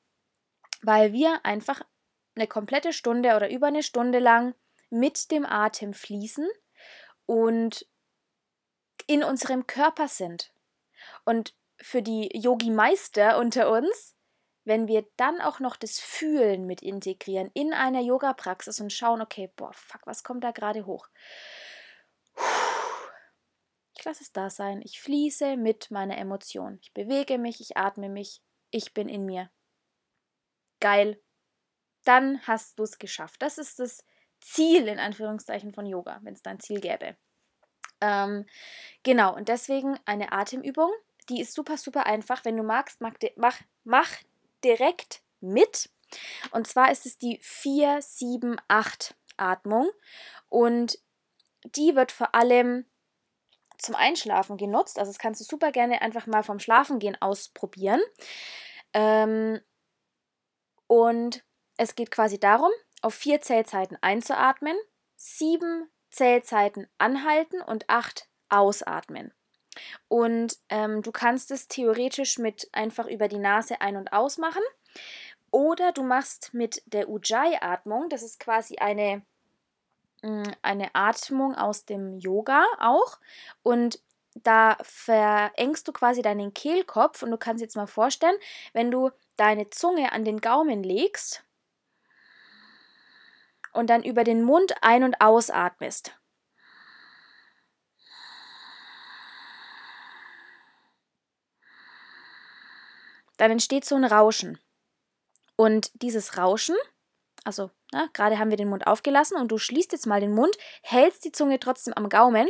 [0.83, 1.81] weil wir einfach
[2.35, 4.55] eine komplette Stunde oder über eine Stunde lang
[4.91, 6.47] mit dem Atem fließen
[7.25, 7.87] und
[9.07, 10.53] in unserem Körper sind.
[11.25, 14.16] Und für die Yogi-Meister unter uns,
[14.67, 19.51] wenn wir dann auch noch das Fühlen mit integrieren in einer Yoga-Praxis und schauen, okay,
[19.57, 21.09] boah, fuck, was kommt da gerade hoch?
[23.97, 24.83] Ich lasse es da sein.
[24.83, 26.79] Ich fließe mit meiner Emotion.
[26.83, 29.51] Ich bewege mich, ich atme mich, ich bin in mir.
[30.81, 31.23] Geil.
[32.05, 33.41] Dann hast du es geschafft.
[33.43, 34.05] Das ist das
[34.41, 37.17] Ziel in Anführungszeichen von Yoga, wenn es da ein Ziel gäbe.
[38.01, 38.47] Ähm,
[39.05, 40.91] genau, und deswegen eine Atemübung,
[41.29, 42.45] die ist super, super einfach.
[42.45, 44.11] Wenn du magst, mach, mach, mach
[44.67, 45.91] direkt mit.
[46.51, 49.91] Und zwar ist es die 4-7-8 Atmung.
[50.49, 50.99] Und
[51.65, 52.87] die wird vor allem
[53.79, 54.99] zum Einschlafen genutzt.
[54.99, 58.01] Also das kannst du super gerne einfach mal vom Schlafengehen ausprobieren.
[58.93, 59.61] Ähm,
[60.87, 61.45] und
[61.77, 62.71] es geht quasi darum,
[63.03, 64.77] auf vier Zählzeiten einzuatmen,
[65.17, 69.35] sieben Zählzeiten anhalten und acht ausatmen.
[70.09, 74.63] Und ähm, du kannst es theoretisch mit einfach über die Nase ein- und ausmachen.
[75.51, 79.23] Oder du machst mit der Ujjayi-Atmung, das ist quasi eine,
[80.23, 83.19] mm, eine Atmung aus dem Yoga auch.
[83.63, 84.01] Und
[84.43, 88.37] da verengst du quasi deinen Kehlkopf und du kannst jetzt mal vorstellen,
[88.73, 91.43] wenn du deine Zunge an den Gaumen legst
[93.73, 96.19] und dann über den Mund ein- und ausatmest.
[103.37, 104.59] Dann entsteht so ein Rauschen.
[105.57, 106.77] Und dieses Rauschen,
[107.45, 110.57] also na, gerade haben wir den Mund aufgelassen und du schließt jetzt mal den Mund,
[110.83, 112.49] hältst die Zunge trotzdem am Gaumen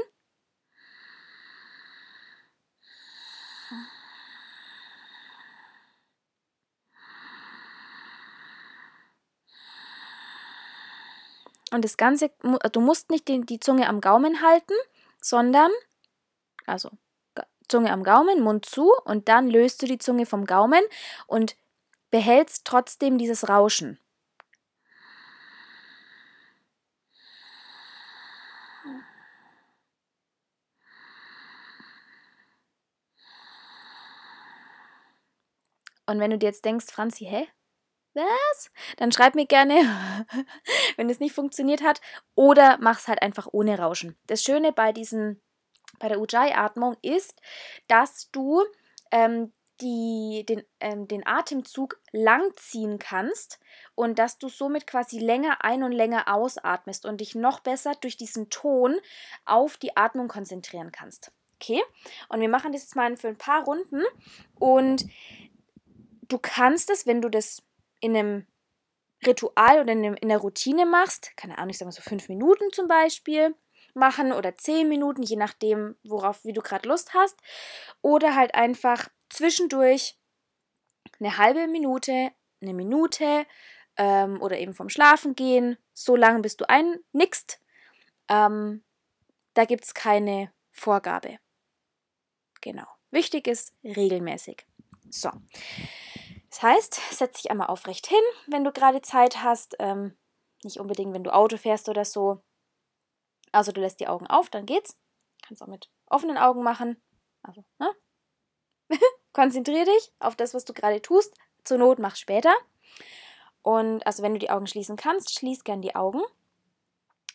[11.77, 12.31] Und das Ganze,
[12.73, 14.73] du musst nicht die Zunge am Gaumen halten,
[15.21, 15.71] sondern,
[16.65, 16.91] also
[17.69, 20.83] Zunge am Gaumen, Mund zu und dann löst du die Zunge vom Gaumen
[21.27, 21.57] und
[22.11, 23.99] behältst trotzdem dieses Rauschen.
[36.07, 37.49] Und wenn du dir jetzt denkst, Franzi, hä?
[38.15, 38.71] Was?
[38.97, 39.75] Dann schreib mir gerne,
[40.97, 42.01] wenn es nicht funktioniert hat.
[42.35, 44.17] Oder mach es halt einfach ohne Rauschen.
[44.27, 45.43] Das Schöne bei diesen,
[45.99, 47.41] bei der Ujjayi-Atmung ist,
[47.89, 48.63] dass du
[49.11, 53.59] ähm, die, den, ähm, den Atemzug langziehen kannst
[53.95, 58.17] und dass du somit quasi länger ein- und länger ausatmest und dich noch besser durch
[58.17, 58.97] diesen Ton
[59.45, 61.33] auf die Atmung konzentrieren kannst.
[61.57, 61.83] Okay?
[62.29, 64.03] Und wir machen das jetzt mal für ein paar Runden
[64.59, 65.07] und
[66.29, 67.63] du kannst es, wenn du das
[68.01, 68.47] in einem
[69.27, 72.29] Ritual oder in, einem, in der Routine machst, keine Ahnung, ich sage mal so fünf
[72.29, 73.55] Minuten zum Beispiel
[73.97, 77.39] machen oder zehn Minuten, je nachdem, worauf, wie du gerade Lust hast.
[78.03, 80.19] Oder halt einfach zwischendurch
[81.19, 82.31] eine halbe Minute,
[82.61, 83.47] eine Minute
[83.97, 87.61] ähm, oder eben vom Schlafen gehen, so lange bis du einnickst.
[88.29, 88.85] Ähm,
[89.55, 91.39] da gibt es keine Vorgabe.
[92.61, 92.87] Genau.
[93.11, 94.67] Wichtig ist regelmäßig.
[95.09, 95.31] So.
[96.51, 99.77] Das heißt, setz dich einmal aufrecht hin, wenn du gerade Zeit hast.
[99.79, 100.17] Ähm,
[100.63, 102.43] nicht unbedingt, wenn du Auto fährst oder so.
[103.57, 104.99] Also du lässt die Augen auf, dann geht's.
[105.41, 107.01] Kannst auch mit offenen Augen machen.
[107.43, 107.91] Also, ne?
[109.33, 111.35] Konzentrier dich auf das, was du gerade tust.
[111.65, 112.55] Zur Not mach später.
[113.63, 116.21] Und also wenn du die Augen schließen kannst, schließ gern die Augen.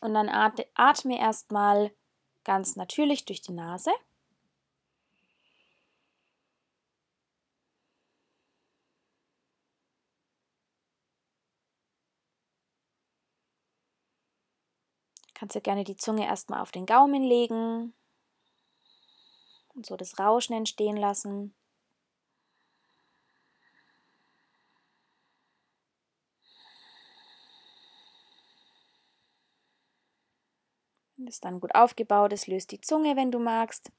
[0.00, 1.90] Und dann atme erstmal
[2.44, 3.90] ganz natürlich durch die Nase.
[15.42, 17.92] Kannst du gerne die Zunge erstmal auf den Gaumen legen
[19.74, 21.52] und so das Rauschen entstehen lassen.
[31.16, 33.90] Wenn es dann gut aufgebaut ist, löst die Zunge, wenn du magst.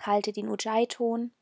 [0.00, 1.32] Halte den Ujjayi-Ton.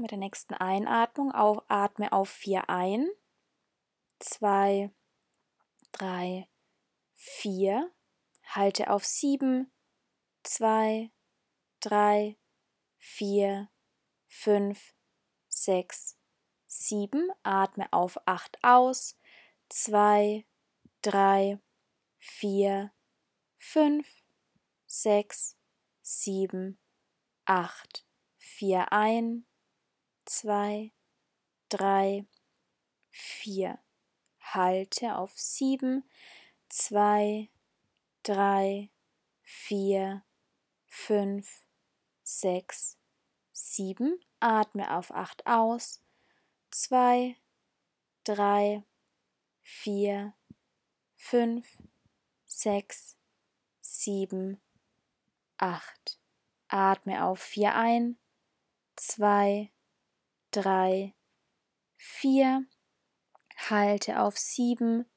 [0.00, 3.06] Mit der nächsten Einatmung auf, atme auf 4 ein.
[4.20, 4.90] 2,
[5.92, 6.48] 3,
[7.12, 7.92] 4.
[8.46, 9.70] Halte auf 7,
[10.42, 11.10] 2,
[11.80, 12.38] 3,
[12.96, 13.68] 4,
[14.26, 14.94] 5,
[15.48, 16.16] 6,
[16.64, 17.30] 7.
[17.42, 19.18] Atme auf 8 aus.
[19.68, 20.46] 2,
[21.02, 21.60] 3,
[22.20, 22.90] 4,
[23.58, 24.08] 5,
[24.86, 25.58] 6,
[26.00, 26.78] 7,
[27.44, 28.06] 8.
[28.38, 29.44] 4 ein
[30.30, 30.92] zwei,
[31.68, 32.24] drei,
[33.10, 33.80] vier.
[34.38, 36.08] Halte auf sieben,
[36.68, 37.50] zwei,
[38.22, 38.90] drei,
[39.42, 40.24] vier,
[40.86, 41.64] fünf,
[42.22, 42.96] sechs,
[43.50, 44.24] sieben.
[44.38, 46.00] Atme auf acht aus.
[46.70, 47.36] Zwei,
[48.22, 48.84] drei,
[49.62, 50.34] vier,
[51.16, 51.82] fünf,
[52.46, 53.18] sechs,
[53.80, 54.60] sieben,
[55.58, 56.20] acht.
[56.68, 58.16] Atme auf vier ein.
[58.94, 59.72] Zwei,
[60.50, 61.14] drei,
[61.96, 62.66] vier,
[63.56, 65.08] halte auf sieben,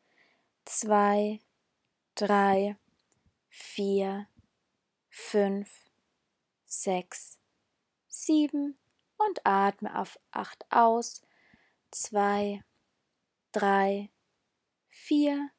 [0.66, 1.40] zwei,
[2.16, 2.78] drei,
[3.50, 4.28] vier,
[5.10, 5.70] fünf,
[6.66, 7.40] sechs,
[8.08, 8.78] sieben
[9.18, 11.22] und atme auf acht aus,
[11.92, 12.64] zwei,
[13.52, 14.12] drei,
[14.88, 15.50] vier,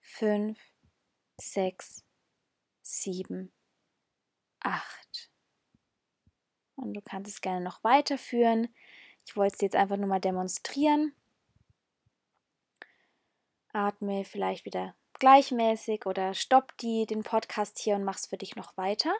[0.00, 0.58] fünf,
[1.38, 2.04] sechs,
[2.82, 3.52] sieben,
[4.60, 5.30] acht.
[6.76, 8.74] Und du kannst es gerne noch weiterführen.
[9.24, 11.14] Ich wollte es jetzt einfach nur mal demonstrieren.
[13.72, 18.76] Atme vielleicht wieder gleichmäßig oder stopp die, den Podcast hier und mach's für dich noch
[18.76, 19.12] weiter.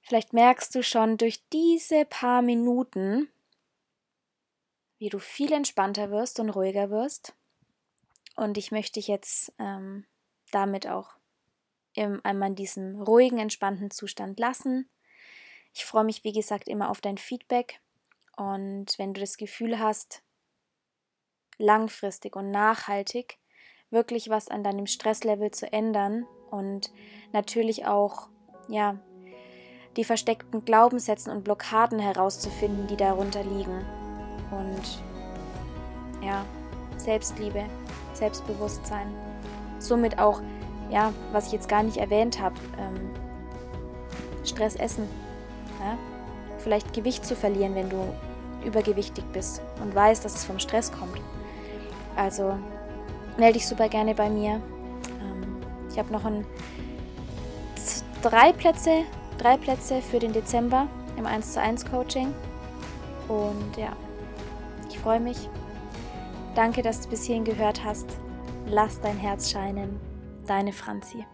[0.00, 3.28] Vielleicht merkst du schon durch diese paar Minuten,
[4.98, 7.34] wie du viel entspannter wirst und ruhiger wirst.
[8.36, 10.06] Und ich möchte dich jetzt ähm,
[10.50, 11.10] damit auch
[11.94, 14.88] im, einmal in diesem ruhigen, entspannten Zustand lassen.
[15.72, 17.80] Ich freue mich, wie gesagt, immer auf dein Feedback.
[18.36, 20.22] Und wenn du das Gefühl hast,
[21.58, 23.38] langfristig und nachhaltig
[23.90, 26.90] wirklich was an deinem Stresslevel zu ändern und
[27.32, 28.28] natürlich auch,
[28.68, 28.98] ja,
[29.96, 33.84] die versteckten Glaubenssätzen und Blockaden herauszufinden, die darunter liegen.
[34.50, 35.02] Und
[36.24, 36.46] ja,
[36.96, 37.66] Selbstliebe,
[38.14, 39.14] Selbstbewusstsein.
[39.78, 40.40] Somit auch,
[40.90, 43.10] ja, was ich jetzt gar nicht erwähnt habe, ähm,
[44.44, 45.06] Stress essen.
[45.84, 45.98] Ja?
[46.58, 48.14] Vielleicht Gewicht zu verlieren, wenn du
[48.64, 51.20] übergewichtig bist und weißt, dass es vom Stress kommt.
[52.16, 52.56] Also
[53.36, 54.60] melde dich super gerne bei mir.
[55.20, 55.56] Ähm,
[55.90, 56.46] ich habe noch ein,
[58.22, 59.02] drei Plätze,
[59.38, 62.32] drei Plätze für den Dezember im 1 zu 1 Coaching.
[63.28, 63.92] Und ja,
[64.88, 65.48] ich freue mich.
[66.54, 68.06] Danke, dass du bis hierhin gehört hast.
[68.66, 69.98] Lass dein Herz scheinen.
[70.46, 71.24] Deine Franzi.